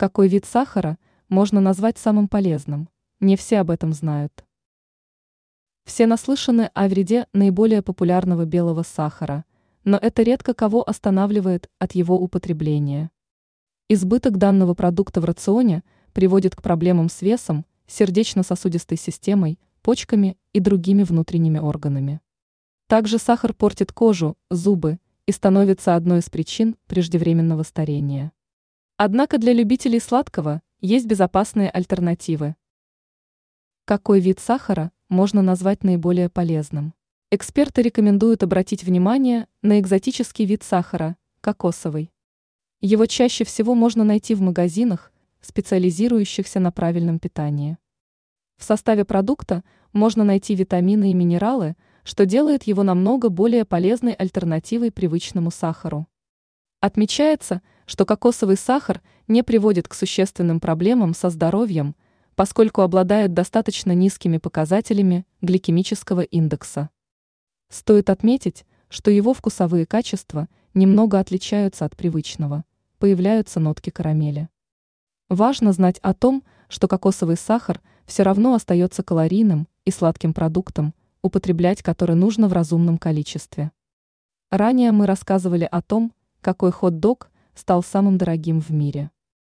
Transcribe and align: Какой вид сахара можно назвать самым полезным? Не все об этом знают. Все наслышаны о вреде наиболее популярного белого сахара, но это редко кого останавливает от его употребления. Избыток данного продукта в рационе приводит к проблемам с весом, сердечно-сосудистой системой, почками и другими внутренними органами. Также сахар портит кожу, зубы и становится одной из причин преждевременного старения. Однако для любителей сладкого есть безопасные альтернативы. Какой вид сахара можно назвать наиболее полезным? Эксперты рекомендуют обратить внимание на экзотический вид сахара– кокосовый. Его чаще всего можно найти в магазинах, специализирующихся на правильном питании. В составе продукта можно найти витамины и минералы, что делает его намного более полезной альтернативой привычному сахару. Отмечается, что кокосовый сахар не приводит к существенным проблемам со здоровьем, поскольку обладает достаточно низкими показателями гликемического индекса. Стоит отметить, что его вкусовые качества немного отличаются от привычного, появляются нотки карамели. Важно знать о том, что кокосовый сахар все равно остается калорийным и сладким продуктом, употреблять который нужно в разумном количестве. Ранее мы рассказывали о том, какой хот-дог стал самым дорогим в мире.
Какой 0.00 0.28
вид 0.28 0.46
сахара 0.46 0.96
можно 1.28 1.60
назвать 1.60 1.98
самым 1.98 2.26
полезным? 2.26 2.88
Не 3.20 3.36
все 3.36 3.58
об 3.58 3.70
этом 3.70 3.92
знают. 3.92 4.46
Все 5.84 6.06
наслышаны 6.06 6.70
о 6.72 6.88
вреде 6.88 7.26
наиболее 7.34 7.82
популярного 7.82 8.46
белого 8.46 8.82
сахара, 8.82 9.44
но 9.84 9.98
это 9.98 10.22
редко 10.22 10.54
кого 10.54 10.88
останавливает 10.88 11.68
от 11.78 11.92
его 11.92 12.18
употребления. 12.18 13.10
Избыток 13.90 14.38
данного 14.38 14.72
продукта 14.72 15.20
в 15.20 15.26
рационе 15.26 15.84
приводит 16.14 16.56
к 16.56 16.62
проблемам 16.62 17.10
с 17.10 17.20
весом, 17.20 17.66
сердечно-сосудистой 17.86 18.96
системой, 18.96 19.58
почками 19.82 20.38
и 20.54 20.60
другими 20.60 21.02
внутренними 21.02 21.58
органами. 21.58 22.22
Также 22.86 23.18
сахар 23.18 23.52
портит 23.52 23.92
кожу, 23.92 24.38
зубы 24.48 24.98
и 25.26 25.32
становится 25.32 25.94
одной 25.94 26.20
из 26.20 26.30
причин 26.30 26.76
преждевременного 26.86 27.64
старения. 27.64 28.32
Однако 29.02 29.38
для 29.38 29.54
любителей 29.54 29.98
сладкого 29.98 30.60
есть 30.82 31.06
безопасные 31.06 31.70
альтернативы. 31.70 32.54
Какой 33.86 34.20
вид 34.20 34.40
сахара 34.40 34.92
можно 35.08 35.40
назвать 35.40 35.84
наиболее 35.84 36.28
полезным? 36.28 36.92
Эксперты 37.30 37.80
рекомендуют 37.80 38.42
обратить 38.42 38.84
внимание 38.84 39.46
на 39.62 39.80
экзотический 39.80 40.44
вид 40.44 40.62
сахара– 40.64 41.16
кокосовый. 41.40 42.12
Его 42.82 43.06
чаще 43.06 43.44
всего 43.44 43.74
можно 43.74 44.04
найти 44.04 44.34
в 44.34 44.42
магазинах, 44.42 45.12
специализирующихся 45.40 46.60
на 46.60 46.70
правильном 46.70 47.20
питании. 47.20 47.78
В 48.58 48.64
составе 48.64 49.06
продукта 49.06 49.64
можно 49.94 50.24
найти 50.24 50.54
витамины 50.54 51.10
и 51.10 51.14
минералы, 51.14 51.74
что 52.04 52.26
делает 52.26 52.64
его 52.64 52.82
намного 52.82 53.30
более 53.30 53.64
полезной 53.64 54.12
альтернативой 54.12 54.92
привычному 54.92 55.50
сахару. 55.50 56.06
Отмечается, 56.80 57.60
что 57.84 58.06
кокосовый 58.06 58.56
сахар 58.56 59.02
не 59.28 59.42
приводит 59.42 59.86
к 59.86 59.92
существенным 59.92 60.60
проблемам 60.60 61.12
со 61.12 61.28
здоровьем, 61.28 61.94
поскольку 62.34 62.80
обладает 62.80 63.34
достаточно 63.34 63.92
низкими 63.92 64.38
показателями 64.38 65.26
гликемического 65.42 66.22
индекса. 66.22 66.88
Стоит 67.68 68.08
отметить, 68.08 68.64
что 68.88 69.10
его 69.10 69.34
вкусовые 69.34 69.84
качества 69.84 70.48
немного 70.72 71.18
отличаются 71.18 71.84
от 71.84 71.94
привычного, 71.96 72.64
появляются 72.98 73.60
нотки 73.60 73.90
карамели. 73.90 74.48
Важно 75.28 75.72
знать 75.74 75.98
о 75.98 76.14
том, 76.14 76.42
что 76.68 76.88
кокосовый 76.88 77.36
сахар 77.36 77.82
все 78.06 78.22
равно 78.22 78.54
остается 78.54 79.02
калорийным 79.02 79.68
и 79.84 79.90
сладким 79.90 80.32
продуктом, 80.32 80.94
употреблять 81.20 81.82
который 81.82 82.16
нужно 82.16 82.48
в 82.48 82.54
разумном 82.54 82.96
количестве. 82.96 83.70
Ранее 84.50 84.92
мы 84.92 85.06
рассказывали 85.06 85.68
о 85.70 85.82
том, 85.82 86.12
какой 86.40 86.70
хот-дог 86.72 87.30
стал 87.54 87.82
самым 87.82 88.18
дорогим 88.18 88.60
в 88.60 88.70
мире. 88.70 89.10